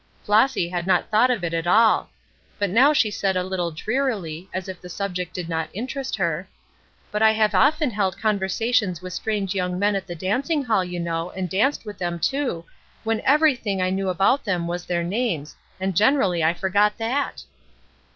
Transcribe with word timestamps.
Flossy 0.23 0.67
had 0.69 0.87
not 0.87 1.11
thought 1.11 1.29
of 1.29 1.43
it 1.43 1.53
at 1.53 1.67
all: 1.67 2.09
but 2.57 2.71
now 2.71 2.91
she 2.91 3.11
said 3.11 3.37
a 3.37 3.43
little 3.43 3.69
drearily, 3.69 4.49
as 4.51 4.67
if 4.67 4.81
the 4.81 4.89
subject 4.89 5.31
did 5.31 5.47
not 5.47 5.69
interest 5.73 6.15
her: 6.15 6.47
"But 7.11 7.21
I 7.21 7.33
have 7.33 7.53
often 7.53 7.91
held 7.91 8.17
conversations 8.17 9.03
with 9.03 9.13
strange 9.13 9.53
young 9.53 9.77
men 9.77 9.95
at 9.95 10.07
the 10.07 10.15
dancing 10.15 10.63
hall, 10.63 10.83
you 10.83 10.99
know, 10.99 11.29
and 11.29 11.47
danced 11.47 11.85
with 11.85 11.99
them, 11.99 12.17
too, 12.17 12.65
when 13.03 13.21
everything 13.21 13.79
I 13.79 13.91
knew 13.91 14.09
about 14.09 14.43
them 14.43 14.65
was 14.67 14.85
their 14.85 15.03
names, 15.03 15.55
and 15.79 15.95
generally 15.95 16.43
I 16.43 16.55
forgot 16.55 16.97
that." 16.97 17.43